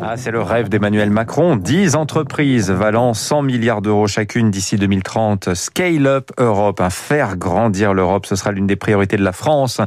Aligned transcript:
Ah, 0.00 0.16
c'est 0.16 0.30
le 0.30 0.40
rêve 0.40 0.68
d'Emmanuel 0.68 1.10
Macron. 1.10 1.56
10 1.56 1.96
entreprises 1.96 2.70
valant 2.70 3.12
100 3.14 3.42
milliards 3.42 3.82
d'euros 3.82 4.06
chacune 4.06 4.50
d'ici 4.50 4.76
2030. 4.76 5.54
Scale 5.54 6.06
Up 6.06 6.30
Europe, 6.38 6.80
un 6.80 6.90
faire 6.90 7.36
grandir 7.36 7.92
l'Europe, 7.92 8.26
ce 8.26 8.36
sera 8.36 8.52
l'une 8.52 8.66
des 8.66 8.76
priorités 8.76 9.16
de 9.16 9.24
la 9.24 9.32
France 9.32 9.80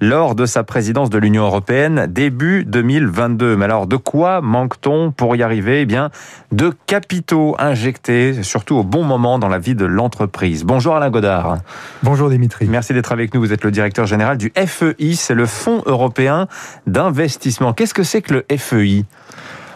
lors 0.00 0.34
de 0.34 0.46
sa 0.46 0.64
présidence 0.64 1.10
de 1.10 1.18
l'Union 1.18 1.44
européenne 1.44 2.06
début 2.08 2.64
2022. 2.64 3.56
Mais 3.56 3.66
alors, 3.66 3.86
de 3.86 3.96
quoi 3.96 4.40
manque-t-on 4.40 5.12
pour 5.12 5.36
y 5.36 5.42
arriver? 5.42 5.82
Eh 5.82 5.86
bien, 5.86 6.10
de 6.50 6.72
capitaux 6.86 7.54
injectés, 7.58 8.42
surtout 8.42 8.76
au 8.76 8.84
bon 8.84 9.04
moment 9.04 9.38
dans 9.38 9.48
la 9.48 9.58
vie 9.58 9.74
de 9.74 9.84
l'entreprise. 9.84 10.64
Bonjour 10.64 10.96
Alain 10.96 11.10
Godard. 11.10 11.58
Bonjour 12.02 12.30
Dimitri. 12.30 12.66
Merci 12.66 12.94
d'être 12.94 13.12
avec 13.12 13.34
nous. 13.34 13.40
Vous 13.40 13.52
êtes 13.52 13.64
le 13.64 13.70
directeur 13.70 14.06
général 14.06 14.38
du 14.38 14.52
FEI, 14.56 15.14
c'est 15.14 15.34
le 15.34 15.46
Fonds 15.46 15.82
européen 15.86 16.48
d'investissement. 16.86 17.72
Qu'est-ce 17.72 17.94
que 17.94 18.02
c'est 18.02 18.22
que 18.22 18.34
le 18.34 18.46
FEI 18.56 19.04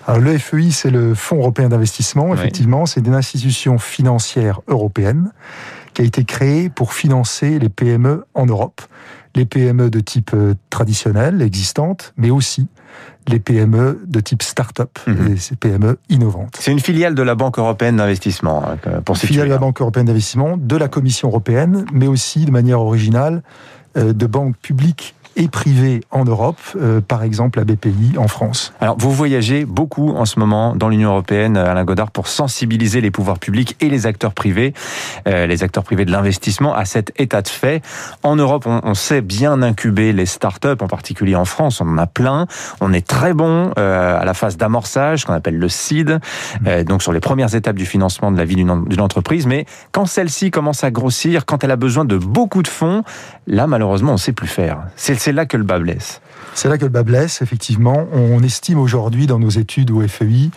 alors, 0.06 0.22
le 0.22 0.38
FEI, 0.38 0.72
c'est 0.72 0.90
le 0.90 1.14
Fonds 1.14 1.36
européen 1.36 1.68
d'investissement. 1.68 2.34
Effectivement, 2.34 2.84
c'est 2.84 3.06
une 3.06 3.14
institution 3.14 3.78
financière 3.78 4.60
européenne 4.66 5.30
qui 5.94 6.02
a 6.02 6.04
été 6.04 6.24
créée 6.24 6.68
pour 6.68 6.94
financer 6.94 7.60
les 7.60 7.68
PME 7.68 8.24
en 8.34 8.46
Europe. 8.46 8.80
Les 9.36 9.44
PME 9.44 9.88
de 9.90 10.00
type 10.00 10.32
euh, 10.34 10.54
traditionnel, 10.70 11.42
existantes, 11.42 12.12
mais 12.16 12.30
aussi 12.30 12.66
les 13.28 13.38
PME 13.38 14.02
de 14.04 14.18
type 14.18 14.42
start-up, 14.42 14.98
mmh. 15.06 15.36
ces 15.36 15.54
PME 15.54 15.98
innovantes. 16.08 16.56
C'est 16.58 16.72
une 16.72 16.80
filiale 16.80 17.14
de 17.14 17.22
la 17.22 17.36
Banque 17.36 17.58
européenne 17.58 17.96
d'investissement, 17.96 18.64
hein, 18.66 19.00
pour 19.04 19.14
Une 19.14 19.20
filiale 19.20 19.46
de 19.46 19.52
la 19.52 19.58
Banque 19.58 19.80
européenne 19.80 20.06
d'investissement, 20.06 20.56
de 20.56 20.76
la 20.76 20.88
Commission 20.88 21.28
européenne, 21.28 21.84
mais 21.92 22.08
aussi 22.08 22.44
de 22.44 22.50
manière 22.50 22.80
originale 22.80 23.42
euh, 23.96 24.12
de 24.12 24.26
banques 24.26 24.56
publiques 24.56 25.14
et 25.40 25.48
privées 25.48 26.00
en 26.10 26.24
Europe, 26.24 26.58
euh, 26.76 27.00
par 27.00 27.22
exemple 27.22 27.58
la 27.58 27.64
BPI 27.64 28.18
en 28.18 28.28
France. 28.28 28.74
Alors 28.80 28.96
vous 28.98 29.10
voyagez 29.10 29.64
beaucoup 29.64 30.10
en 30.10 30.26
ce 30.26 30.38
moment 30.38 30.76
dans 30.76 30.90
l'Union 30.90 31.10
européenne, 31.10 31.56
Alain 31.56 31.84
Godard, 31.84 32.10
pour 32.10 32.28
sensibiliser 32.28 33.00
les 33.00 33.10
pouvoirs 33.10 33.38
publics 33.38 33.74
et 33.80 33.88
les 33.88 34.06
acteurs 34.06 34.34
privés, 34.34 34.74
euh, 35.26 35.46
les 35.46 35.62
acteurs 35.62 35.82
privés 35.82 36.04
de 36.04 36.12
l'investissement 36.12 36.74
à 36.74 36.84
cet 36.84 37.18
état 37.18 37.40
de 37.40 37.48
fait. 37.48 37.82
En 38.22 38.36
Europe, 38.36 38.64
on, 38.66 38.80
on, 38.84 38.92
sait 38.92 39.22
bien 39.22 39.62
incuber 39.62 40.12
les 40.12 40.26
startups, 40.26 40.68
en 40.68 40.88
particulier 40.88 41.36
en 41.36 41.46
France, 41.46 41.80
on 41.80 41.88
en 41.88 41.96
a 41.96 42.06
plein. 42.06 42.46
On 42.82 42.92
est 42.92 43.06
très 43.06 43.32
bon 43.32 43.72
euh, 43.78 44.20
à 44.20 44.24
la 44.26 44.34
phase 44.34 44.58
d'amorçage, 44.58 45.24
qu'on 45.24 45.32
appelle 45.32 45.58
le 45.58 45.68
seed, 45.70 46.20
euh, 46.66 46.84
donc 46.84 47.02
sur 47.02 47.12
les 47.12 47.20
premières 47.20 47.54
étapes 47.54 47.76
du 47.76 47.86
financement 47.86 48.30
de 48.30 48.36
la 48.36 48.44
vie 48.44 48.56
d'une 48.56 49.00
entreprise. 49.00 49.46
Mais 49.46 49.64
quand 49.90 50.04
celle-ci 50.04 50.50
commence 50.50 50.84
à 50.84 50.90
grossir, 50.90 51.46
quand 51.46 51.64
elle 51.64 51.70
a 51.70 51.76
besoin 51.76 52.04
de 52.04 52.18
beaucoup 52.18 52.62
de 52.62 52.68
fonds, 52.68 53.04
là 53.46 53.66
malheureusement 53.66 54.12
on 54.12 54.18
sait 54.18 54.32
plus 54.32 54.48
faire. 54.48 54.82
C'est 54.96 55.29
c'est 55.30 55.34
là 55.34 55.46
que 55.46 55.56
le 55.56 55.62
bas 55.62 55.78
blesse. 55.78 56.20
C'est 56.54 56.68
là 56.68 56.76
que 56.76 56.82
le 56.82 56.88
bas 56.88 57.04
blesse, 57.04 57.40
effectivement. 57.40 58.04
On 58.12 58.42
estime 58.42 58.80
aujourd'hui 58.80 59.28
dans 59.28 59.38
nos 59.38 59.48
études 59.48 59.92
au 59.92 60.00
FEI 60.08 60.50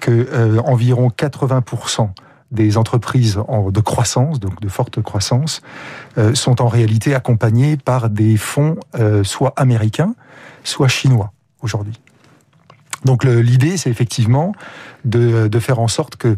que 0.00 0.10
euh, 0.10 0.58
environ 0.64 1.12
80% 1.16 2.10
des 2.50 2.76
entreprises 2.76 3.36
de 3.36 3.80
croissance, 3.80 4.40
donc 4.40 4.60
de 4.60 4.68
forte 4.68 5.00
croissance, 5.00 5.62
euh, 6.18 6.34
sont 6.34 6.60
en 6.60 6.66
réalité 6.66 7.14
accompagnées 7.14 7.76
par 7.76 8.10
des 8.10 8.36
fonds 8.36 8.74
euh, 8.96 9.22
soit 9.22 9.52
américains, 9.54 10.16
soit 10.64 10.88
chinois 10.88 11.30
aujourd'hui. 11.62 12.00
Donc 13.04 13.22
l'idée, 13.22 13.76
c'est 13.76 13.90
effectivement 13.90 14.50
de, 15.04 15.46
de, 15.46 15.58
faire 15.60 15.78
en 15.78 15.86
sorte 15.86 16.16
que 16.16 16.36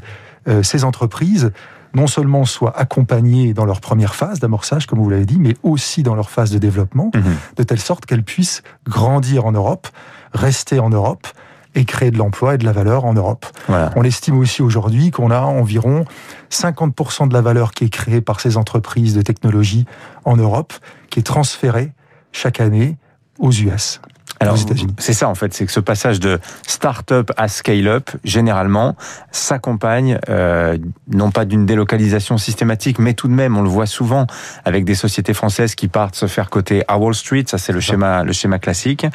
ces 0.62 0.84
entreprises 0.84 1.52
non 1.98 2.06
seulement 2.06 2.44
soient 2.44 2.78
accompagnées 2.78 3.52
dans 3.54 3.64
leur 3.64 3.80
première 3.80 4.14
phase 4.14 4.38
d'amorçage, 4.38 4.86
comme 4.86 5.00
vous 5.00 5.10
l'avez 5.10 5.26
dit, 5.26 5.38
mais 5.38 5.56
aussi 5.62 6.02
dans 6.02 6.14
leur 6.14 6.30
phase 6.30 6.50
de 6.50 6.58
développement, 6.58 7.10
mhm. 7.14 7.36
de 7.56 7.62
telle 7.64 7.80
sorte 7.80 8.06
qu'elles 8.06 8.22
puissent 8.22 8.62
grandir 8.86 9.46
en 9.46 9.52
Europe, 9.52 9.88
rester 10.32 10.78
en 10.78 10.90
Europe 10.90 11.26
et 11.74 11.84
créer 11.84 12.10
de 12.10 12.18
l'emploi 12.18 12.54
et 12.54 12.58
de 12.58 12.64
la 12.64 12.72
valeur 12.72 13.04
en 13.04 13.14
Europe. 13.14 13.46
On 13.68 14.02
estime 14.02 14.38
aussi 14.38 14.62
aujourd'hui 14.62 15.10
qu'on 15.10 15.30
a 15.30 15.40
environ 15.40 16.04
50% 16.50 17.28
de 17.28 17.34
la 17.34 17.42
valeur 17.42 17.72
qui 17.72 17.84
est 17.84 17.90
créée 17.90 18.20
par 18.20 18.40
ces 18.40 18.56
entreprises 18.56 19.14
de 19.14 19.22
technologie 19.22 19.84
en 20.24 20.36
Europe, 20.36 20.72
qui 21.10 21.20
est 21.20 21.24
transférée 21.24 21.92
chaque 22.32 22.60
année 22.60 22.96
aux 23.38 23.52
US. 23.52 24.00
Alors, 24.40 24.56
c'est 24.98 25.12
ça 25.12 25.28
en 25.28 25.34
fait, 25.34 25.52
c'est 25.52 25.66
que 25.66 25.72
ce 25.72 25.80
passage 25.80 26.20
de 26.20 26.38
start-up 26.66 27.32
à 27.36 27.48
scale-up, 27.48 28.10
généralement, 28.22 28.94
s'accompagne 29.32 30.18
euh, 30.28 30.78
non 31.12 31.30
pas 31.30 31.44
d'une 31.44 31.66
délocalisation 31.66 32.38
systématique, 32.38 32.98
mais 32.98 33.14
tout 33.14 33.28
de 33.28 33.32
même, 33.32 33.56
on 33.56 33.62
le 33.62 33.68
voit 33.68 33.86
souvent 33.86 34.26
avec 34.64 34.84
des 34.84 34.94
sociétés 34.94 35.34
françaises 35.34 35.74
qui 35.74 35.88
partent 35.88 36.14
se 36.14 36.26
faire 36.26 36.50
côté 36.50 36.84
à 36.86 36.98
Wall 36.98 37.14
Street. 37.14 37.44
Ça, 37.46 37.58
c'est 37.58 37.72
le 37.72 37.80
schéma, 37.80 38.22
le 38.22 38.32
schéma 38.32 38.58
classique. 38.58 39.06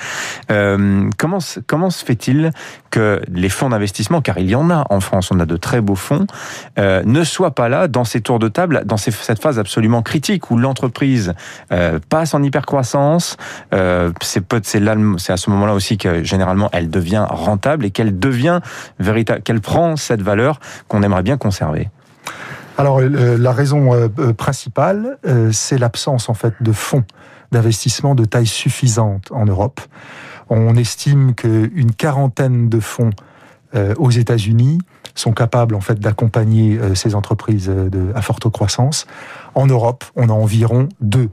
Euh, 0.51 1.09
comment 1.17 1.39
comment 1.67 1.89
se 1.89 2.03
fait-il 2.03 2.51
que 2.93 3.19
les 3.27 3.49
fonds 3.49 3.69
d'investissement, 3.69 4.21
car 4.21 4.37
il 4.37 4.47
y 4.47 4.53
en 4.53 4.69
a 4.69 4.85
en 4.91 4.99
France, 4.99 5.31
on 5.31 5.39
a 5.39 5.47
de 5.47 5.57
très 5.57 5.81
beaux 5.81 5.95
fonds, 5.95 6.27
euh, 6.77 7.01
ne 7.05 7.23
soient 7.23 7.55
pas 7.55 7.67
là 7.67 7.87
dans 7.87 8.03
ces 8.03 8.21
tours 8.21 8.37
de 8.37 8.47
table, 8.47 8.83
dans 8.85 8.97
cette 8.97 9.41
phase 9.41 9.57
absolument 9.57 10.03
critique 10.03 10.51
où 10.51 10.59
l'entreprise 10.59 11.33
euh, 11.71 11.97
passe 12.09 12.35
en 12.35 12.43
hypercroissance. 12.43 13.37
Euh, 13.73 14.11
c'est 14.21 14.43
à 14.47 15.37
ce 15.37 15.49
moment-là 15.49 15.73
aussi 15.73 15.97
que 15.97 16.23
généralement 16.23 16.69
elle 16.71 16.91
devient 16.91 17.25
rentable 17.27 17.83
et 17.85 17.89
qu'elle 17.89 18.19
devient 18.19 18.59
véritable, 18.99 19.41
qu'elle 19.41 19.61
prend 19.61 19.95
cette 19.95 20.21
valeur 20.21 20.59
qu'on 20.87 21.01
aimerait 21.01 21.23
bien 21.23 21.37
conserver. 21.37 21.89
Alors 22.77 22.99
euh, 22.99 23.37
la 23.39 23.53
raison 23.53 24.07
principale, 24.37 25.17
c'est 25.51 25.79
l'absence 25.79 26.29
en 26.29 26.35
fait 26.35 26.53
de 26.61 26.71
fonds 26.71 27.05
d'investissement 27.51 28.13
de 28.13 28.25
taille 28.25 28.45
suffisante 28.45 29.31
en 29.31 29.45
Europe. 29.45 29.81
On 30.49 30.75
estime 30.75 31.33
qu'une 31.35 31.91
quarantaine 31.91 32.69
de 32.69 32.79
fonds 32.79 33.11
aux 33.97 34.11
États-Unis 34.11 34.77
sont 35.15 35.31
capables 35.31 35.73
en 35.73 35.81
fait 35.81 35.99
d'accompagner 35.99 36.79
ces 36.93 37.15
entreprises 37.15 37.67
de, 37.67 38.11
à 38.13 38.21
forte 38.21 38.47
croissance. 38.49 39.07
En 39.55 39.65
Europe, 39.65 40.03
on 40.15 40.29
a 40.29 40.33
environ 40.33 40.89
deux 41.01 41.29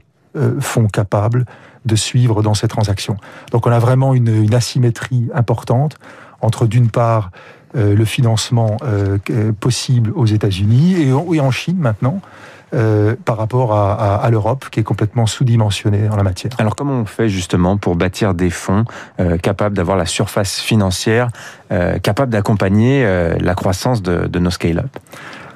fonds 0.59 0.87
capables 0.87 1.45
de 1.85 1.95
suivre 1.95 2.41
dans 2.41 2.53
ces 2.53 2.67
transactions. 2.67 3.17
Donc 3.51 3.67
on 3.67 3.71
a 3.71 3.79
vraiment 3.79 4.13
une, 4.13 4.53
asymétrie 4.53 5.29
importante 5.33 5.97
entre 6.41 6.65
d'une 6.67 6.89
part 6.89 7.31
euh, 7.75 7.95
le 7.95 8.05
financement 8.05 8.77
euh, 8.83 9.17
possible 9.59 10.11
aux 10.15 10.25
États-Unis 10.25 11.01
et, 11.01 11.11
en 11.13 11.51
Chine 11.51 11.77
maintenant. 11.77 12.21
Euh, 12.73 13.17
par 13.25 13.35
rapport 13.35 13.73
à, 13.73 13.93
à, 13.93 14.15
à 14.15 14.29
l'Europe 14.29 14.67
qui 14.71 14.79
est 14.79 14.83
complètement 14.83 15.25
sous-dimensionnée 15.25 16.07
en 16.07 16.15
la 16.15 16.23
matière. 16.23 16.53
Alors 16.57 16.77
comment 16.77 16.93
on 16.93 17.05
fait 17.05 17.27
justement 17.27 17.75
pour 17.75 17.97
bâtir 17.97 18.33
des 18.33 18.49
fonds 18.49 18.85
euh, 19.19 19.37
capables 19.37 19.75
d'avoir 19.75 19.97
la 19.97 20.05
surface 20.05 20.61
financière, 20.61 21.27
euh, 21.73 21.99
capables 21.99 22.31
d'accompagner 22.31 23.03
euh, 23.03 23.35
la 23.41 23.55
croissance 23.55 24.01
de, 24.01 24.25
de 24.25 24.39
nos 24.39 24.51
scale-up? 24.51 24.97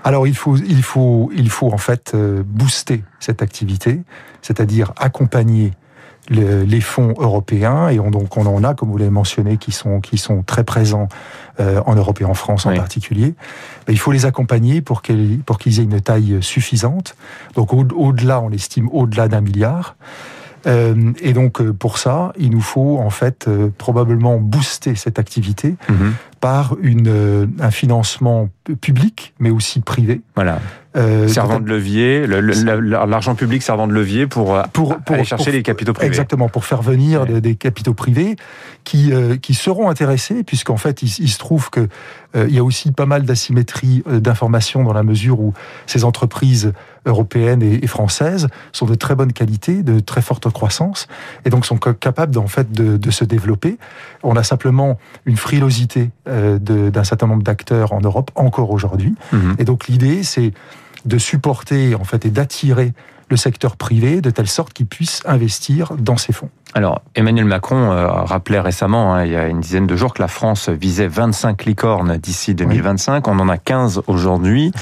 Alors 0.04 0.28
il 0.28 0.36
faut, 0.36 0.58
il 0.58 0.84
faut, 0.84 1.32
il 1.34 1.50
faut 1.50 1.72
en 1.72 1.78
fait 1.78 2.14
booster 2.14 3.02
cette 3.22 3.42
activité, 3.42 4.02
c'est-à-dire 4.42 4.92
accompagner 4.98 5.72
les 6.30 6.82
fonds 6.82 7.14
européens 7.18 7.90
et 7.90 8.00
on, 8.00 8.12
donc 8.12 8.36
on 8.38 8.46
en 8.46 8.64
a, 8.64 8.74
comme 8.74 8.90
vous 8.90 8.98
l'avez 8.98 9.12
mentionné, 9.12 9.58
qui 9.58 9.72
sont 9.72 10.02
qui 10.02 10.18
sont 10.18 10.44
très 10.44 10.64
présents 10.64 11.08
euh, 11.60 11.82
en 11.86 11.96
Europe 11.96 12.20
et 12.22 12.26
en 12.26 12.34
France 12.34 12.66
en 12.66 12.76
particulier. 12.76 13.36
Mais 13.88 13.94
il 13.94 14.00
faut 14.00 14.12
les 14.12 14.26
accompagner 14.26 14.82
pour 14.82 15.02
qu'ils 15.02 15.40
pour 15.40 15.58
qu'ils 15.58 15.80
aient 15.80 15.84
une 15.84 16.02
taille 16.02 16.38
suffisante. 16.42 17.16
Donc 17.56 17.74
au-delà, 17.74 18.42
on 18.42 18.52
estime 18.52 18.90
au-delà 18.92 19.28
d'un 19.28 19.42
milliard. 19.42 19.96
Euh, 20.68 21.14
et 21.20 21.34
donc 21.34 21.62
euh, 21.62 21.74
pour 21.74 21.98
ça, 21.98 22.34
il 22.38 22.52
nous 22.52 22.62
faut 22.62 22.98
en 22.98 23.10
fait 23.10 23.48
euh, 23.48 23.70
probablement 23.78 24.38
booster 24.38 24.96
cette 24.96 25.20
activité 25.20 25.76
mhm. 25.90 26.14
par 26.40 26.76
une, 26.82 27.54
un 27.60 27.72
financement 27.72 28.50
public, 28.82 29.34
mais 29.40 29.50
aussi 29.50 29.82
privé. 29.82 30.22
Voilà. 30.36 30.60
Euh, 30.96 31.28
servant 31.28 31.60
de 31.60 31.70
levier, 31.70 32.26
l'argent 32.28 33.36
public 33.36 33.62
servant 33.62 33.88
de 33.88 33.94
levier 33.94 34.28
pour, 34.28 34.62
pour, 34.74 34.98
pour 34.98 35.16
aller 35.16 35.26
chercher 35.26 35.52
les 35.52 35.64
capitaux 35.64 35.94
privés. 35.94 36.08
Exactement, 36.08 36.50
pour 36.50 36.66
faire 36.66 36.82
venir 36.82 37.26
des, 37.26 37.56
capitaux 37.56 37.94
privés 37.94 38.36
qui, 38.84 39.12
qui 39.42 39.54
seront 39.54 39.90
intéressés, 39.90 40.44
puisqu'en 40.44 40.78
fait, 40.78 41.02
il, 41.02 41.10
il, 41.20 41.30
se 41.30 41.38
trouve 41.38 41.70
que 41.70 41.88
euh, 42.36 42.46
il 42.48 42.56
y 42.56 42.60
a 42.60 42.64
aussi 42.64 42.92
pas 42.92 43.06
mal 43.06 43.24
d'asymétrie 43.24 44.04
d'informations 44.08 44.84
dans 44.84 44.94
la 44.94 45.04
mesure 45.04 45.40
où 45.40 45.54
ces 45.86 46.04
entreprises 46.04 46.74
européennes 47.06 47.62
et, 47.62 47.86
françaises 47.88 48.48
sont 48.72 48.86
de 48.86 48.96
très 48.96 49.16
bonne 49.16 49.32
qualité, 49.32 49.84
de 49.84 50.00
très 50.00 50.22
forte 50.22 50.50
croissance, 50.52 51.08
et 51.46 51.50
donc 51.50 51.66
sont 51.66 51.78
capables 51.78 52.38
en 52.38 52.48
fait 52.48 52.72
de, 52.72 52.98
de 52.98 53.12
se 53.12 53.24
développer. 53.24 53.78
On 54.24 54.36
a 54.36 54.44
simplement 54.44 54.98
une 55.26 55.38
frilosité 55.38 56.10
euh, 56.28 56.58
d'un 56.58 57.04
certain 57.04 57.28
nombre 57.28 57.44
d'acteurs 57.44 57.94
en 57.94 58.02
Europe 58.02 58.32
encore 58.36 58.72
aujourd'hui, 58.72 59.14
mhm. 59.32 59.56
et 59.60 59.66
donc 59.66 59.88
l'idée 59.88 60.24
c'est 60.24 60.52
de 61.06 61.18
supporter 61.18 61.96
en 61.96 62.04
fait 62.04 62.26
et 62.26 62.30
d'attirer 62.30 62.94
le 63.30 63.38
secteur 63.38 63.76
privé 63.76 64.22
de 64.22 64.30
telle 64.30 64.48
sorte 64.48 64.74
qu'il 64.74 64.86
puisse 64.86 65.22
investir 65.26 65.94
dans 65.98 66.18
ces 66.18 66.34
fonds. 66.34 66.50
Alors, 66.76 67.02
Emmanuel 67.16 67.46
Macron 67.46 67.92
euh, 67.92 68.08
rappelait 68.08 68.60
récemment, 68.60 69.16
hein, 69.16 69.24
il 69.24 69.32
y 69.32 69.36
a 69.36 69.48
une 69.48 69.62
dizaine 69.62 69.88
de 69.88 69.96
jours, 69.96 70.14
que 70.14 70.22
la 70.22 70.28
France 70.28 70.68
visait 70.68 71.08
25 71.08 71.64
licornes 71.64 72.18
d'ici 72.18 72.54
2025. 72.54 73.28
On 73.30 73.40
en 73.40 73.48
a 73.48 73.58
15 73.58 74.02
aujourd'hui. 74.08 74.74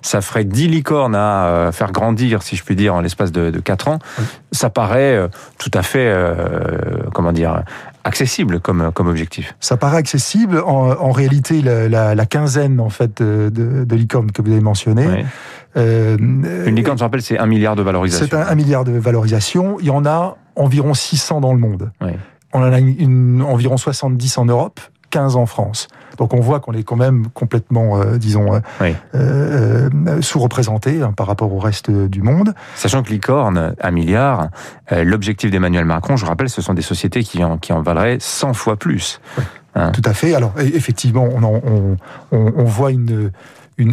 Ça 0.00 0.20
ferait 0.20 0.44
10 0.44 0.68
licornes 0.68 1.16
à 1.16 1.46
euh, 1.46 1.72
faire 1.72 1.90
grandir, 1.90 2.42
si 2.42 2.54
je 2.54 2.62
puis 2.62 2.76
dire, 2.76 2.94
en 2.94 3.00
l'espace 3.00 3.32
de, 3.32 3.50
de 3.50 3.58
4 3.58 3.88
ans. 3.88 3.98
Ça 4.52 4.70
paraît 4.70 5.16
euh, 5.16 5.28
tout 5.58 5.72
à 5.74 5.82
fait, 5.82 6.14
comment 7.12 7.32
dire, 7.32 7.62
accessible 8.04 8.60
comme, 8.60 8.90
comme 8.94 9.08
objectif. 9.08 9.54
Ça 9.60 9.76
paraît 9.76 9.98
accessible. 9.98 10.60
En, 10.60 11.10
réalité, 11.10 11.62
la, 11.62 12.26
quinzaine 12.26 12.80
en 12.80 12.90
fait 12.90 13.22
de, 13.22 13.50
de, 13.50 13.96
licornes 13.96 14.32
que 14.32 14.42
vous 14.42 14.50
avez 14.50 14.60
mentionné. 14.60 15.24
Euh, 15.76 16.16
Une 16.18 16.74
licorne, 16.74 16.98
je 16.98 17.04
rappelle, 17.04 17.22
c'est 17.22 17.38
un 17.38 17.46
milliard 17.46 17.76
de 17.76 17.82
valorisation. 17.82 18.26
C'est 18.28 18.36
un, 18.36 18.54
milliard 18.54 18.84
de 18.84 18.92
valorisation. 18.92 19.78
Il 19.80 19.86
y 19.86 19.90
en 19.90 20.04
a 20.04 20.36
environ 20.56 20.94
600 20.94 21.40
dans 21.40 21.52
le 21.52 21.58
monde. 21.58 21.90
On 22.52 22.60
en 22.60 22.72
a 22.72 22.80
une, 22.80 23.42
environ 23.42 23.76
70 23.76 24.38
en 24.38 24.46
Europe 24.46 24.80
15 25.10 25.36
en 25.36 25.46
France. 25.46 25.88
Donc 26.18 26.34
on 26.34 26.40
voit 26.40 26.60
qu'on 26.60 26.72
est 26.72 26.82
quand 26.82 26.96
même 26.96 27.28
complètement, 27.28 28.00
euh, 28.00 28.16
disons, 28.18 28.60
euh, 28.80 28.92
euh, 29.14 30.22
sous-représenté 30.22 31.02
hein, 31.02 31.12
par 31.16 31.26
rapport 31.26 31.52
au 31.52 31.58
reste 31.58 31.90
du 31.90 32.22
monde. 32.22 32.54
Sachant 32.74 33.02
que 33.02 33.10
licorne, 33.10 33.74
un 33.80 33.90
milliard, 33.90 34.48
l'objectif 34.90 35.50
d'Emmanuel 35.50 35.84
Macron, 35.84 36.16
je 36.16 36.26
rappelle, 36.26 36.48
ce 36.48 36.62
sont 36.62 36.74
des 36.74 36.82
sociétés 36.82 37.22
qui 37.22 37.42
en, 37.44 37.58
qui 37.58 37.72
en 37.72 37.82
valeraient 37.82 38.18
100 38.20 38.54
fois 38.54 38.76
plus. 38.76 39.20
Hein. 39.74 39.92
Tout 39.92 40.02
à 40.04 40.14
fait. 40.14 40.34
Alors 40.34 40.52
e-, 40.58 40.62
effectivement, 40.62 41.28
on, 41.32 41.44
on, 41.44 41.96
on 42.32 42.64
voit 42.64 42.90
une 42.90 43.30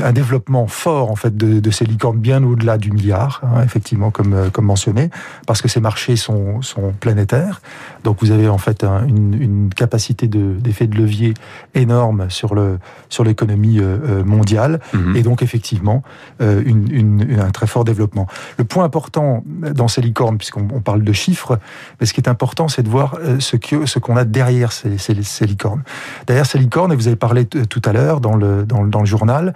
un 0.01 0.11
développement 0.11 0.67
fort 0.67 1.11
en 1.11 1.15
fait 1.15 1.35
de, 1.35 1.71
ces 1.71 1.85
licornes 1.85 2.17
bien 2.17 2.43
au-delà 2.43 2.77
du 2.77 2.91
milliard, 2.91 3.41
hein, 3.43 3.61
effectivement 3.63 4.11
comme 4.11 4.33
euh, 4.33 4.49
comme 4.49 4.65
mentionné, 4.65 5.09
parce 5.45 5.61
que 5.61 5.67
ces 5.67 5.79
marchés 5.79 6.15
sont 6.15 6.61
sont 6.61 6.93
planétaires. 6.99 7.61
Donc 8.03 8.17
vous 8.21 8.31
avez 8.31 8.47
en 8.47 8.57
fait 8.57 8.83
une, 8.83 9.69
capacité 9.75 10.27
d'effet 10.27 10.87
de, 10.87 10.97
levier 10.97 11.33
énorme 11.75 12.29
sur 12.29 12.55
le 12.55 12.79
sur 13.09 13.23
l'économie 13.23 13.79
euh, 13.79 13.97
euh, 14.03 14.23
mondiale 14.23 14.79
mhm. 14.93 15.15
et 15.15 15.23
donc 15.23 15.41
effectivement 15.41 16.03
un 16.39 17.51
très 17.51 17.67
fort 17.67 17.83
développement. 17.83 18.27
Le 18.57 18.63
point 18.63 18.83
important 18.83 19.43
dans 19.73 19.87
ces 19.87 20.01
licornes, 20.01 20.37
puisqu'on 20.37 20.81
parle 20.81 21.03
de 21.03 21.13
chiffres, 21.13 21.59
mais 21.99 22.05
ce 22.05 22.13
qui 22.13 22.21
est 22.21 22.29
important, 22.29 22.67
c'est 22.67 22.83
de 22.83 22.89
voir 22.89 23.17
ce 23.39 23.55
que 23.55 23.85
ce 23.85 23.99
qu'on 23.99 24.17
a 24.17 24.23
derrière 24.23 24.71
ces, 24.71 24.97
ces, 24.97 25.45
licornes. 25.45 25.83
Derrière 26.25 26.45
ces 26.45 26.57
licornes, 26.57 26.91
et 26.91 26.95
vous 26.95 27.07
avez 27.07 27.15
parlé 27.15 27.45
tout 27.45 27.81
à 27.85 27.93
l'heure 27.93 28.21
dans 28.21 28.35
le, 28.35 28.63
dans, 28.63 28.85
dans 28.85 28.99
le 28.99 29.05
journal, 29.05 29.53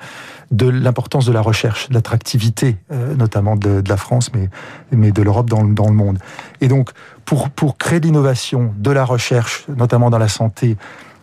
de 0.52 0.68
l'importance 0.68 1.26
de 1.26 1.32
la 1.32 1.42
recherche, 1.42 1.90
de 1.90 1.94
l'attractivité, 1.94 2.78
euh, 2.92 3.16
notamment 3.16 3.56
de, 3.56 3.84
la 3.88 3.98
France, 3.98 4.32
mais, 4.34 4.50
mais 4.92 5.12
de 5.12 5.22
l'Europe 5.22 5.50
dans, 5.50 5.64
dans, 5.64 5.88
le 5.88 5.94
monde. 5.94 6.20
Et 6.60 6.68
donc, 6.68 6.92
pour, 7.26 7.50
pour 7.50 7.78
créer 7.78 8.00
l'innovation, 8.00 8.74
de 8.78 8.92
la 8.92 9.06
recherche, 9.06 9.66
notamment 9.68 10.10
dans 10.10 10.18
la 10.18 10.28
santé, 10.28 10.78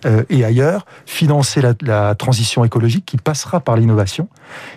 euh, 0.07 0.23
et 0.31 0.45
ailleurs, 0.45 0.87
financer 1.07 1.61
la, 1.83 2.15
transition 2.15 2.65
écologique 2.65 3.05
qui 3.05 3.17
passera 3.17 3.61
par 3.61 3.77
l'innovation. 3.77 4.29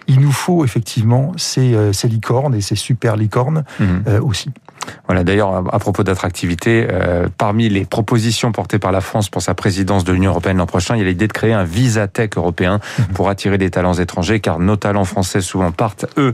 Il 0.07 0.19
nous 0.19 0.31
faut 0.31 0.65
effectivement 0.65 1.31
ces, 1.37 1.73
euh, 1.75 1.93
ces 1.93 2.07
licornes 2.07 2.55
et 2.55 2.61
ces 2.61 2.75
super 2.75 3.15
licornes 3.15 3.63
mhm. 3.79 4.19
aussi. 4.21 4.49
Voilà, 5.07 5.23
d'ailleurs, 5.23 5.63
à 5.73 5.79
propos 5.79 6.03
d'attractivité, 6.03 6.87
euh, 6.89 7.27
parmi 7.37 7.69
les 7.69 7.85
propositions 7.85 8.51
portées 8.51 8.79
par 8.79 8.91
la 8.91 9.01
France 9.01 9.29
pour 9.29 9.41
sa 9.41 9.53
présidence 9.53 10.03
de 10.03 10.13
l'Union 10.13 10.31
européenne 10.31 10.57
l'an 10.57 10.65
prochain, 10.65 10.95
il 10.95 10.99
y 10.99 11.01
a 11.01 11.05
l'idée 11.05 11.27
de 11.27 11.33
créer 11.33 11.53
un 11.53 11.63
visa 11.63 12.07
tech 12.07 12.31
européen 12.35 12.79
mhm. 12.99 13.05
pour 13.13 13.29
attirer 13.29 13.57
des 13.57 13.69
talents 13.69 13.93
étrangers, 13.93 14.39
car 14.39 14.59
nos 14.59 14.75
talents 14.75 15.05
français 15.05 15.41
souvent 15.41 15.71
partent, 15.71 16.05
eux, 16.17 16.33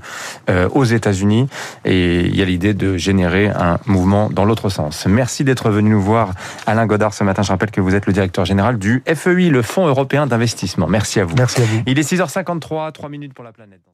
euh, 0.49 0.69
aux 0.73 0.85
États-Unis, 0.85 1.47
et 1.85 2.21
il 2.21 2.35
y 2.35 2.41
a 2.41 2.45
l'idée 2.45 2.73
de 2.73 2.97
générer 2.97 3.47
un 3.47 3.79
mouvement 3.85 4.29
dans 4.29 4.45
l'autre 4.45 4.69
sens. 4.69 5.05
Merci 5.07 5.43
d'être 5.43 5.69
venu 5.69 5.91
nous 5.91 6.01
voir, 6.01 6.31
Alain 6.65 6.85
Godard, 6.85 7.13
ce 7.13 7.23
matin. 7.23 7.41
Je 7.41 7.51
rappelle 7.51 7.71
que 7.71 7.81
vous 7.81 7.95
êtes 7.95 8.05
le 8.05 8.13
directeur 8.13 8.45
général 8.45 8.77
du 8.77 9.03
FEI, 9.05 9.49
le 9.49 9.61
Fonds 9.61 9.87
européen 9.87 10.27
d'investissement. 10.27 10.87
Merci 10.87 11.19
à 11.19 11.25
vous. 11.25 11.35
Merci 11.37 11.61
à 11.61 11.65
vous. 11.65 11.81
Il 11.85 11.97
est 11.99 12.09
6h53, 12.09 12.91
3 12.91 13.09
minutes 13.09 13.33
pour 13.33 13.43
la 13.43 13.51
planète. 13.51 13.87